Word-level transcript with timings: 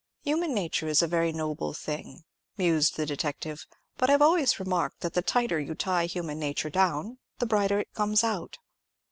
Human 0.23 0.55
nature 0.55 0.87
is 0.87 1.03
a 1.03 1.07
very 1.07 1.31
noble 1.31 1.73
thing," 1.73 2.23
mused 2.57 2.95
the 2.95 3.05
detective; 3.05 3.67
"but 3.97 4.09
I've 4.09 4.19
always 4.19 4.59
remarked 4.59 5.01
that 5.01 5.13
the 5.13 5.21
tighter 5.21 5.59
you 5.59 5.75
tie 5.75 6.07
human 6.07 6.39
nature 6.39 6.71
down, 6.71 7.19
the 7.37 7.45
brighter 7.45 7.77
it 7.81 7.93
comes 7.93 8.23
out." 8.23 8.57